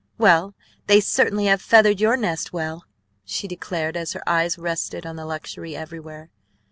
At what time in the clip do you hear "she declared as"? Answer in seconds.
3.23-4.13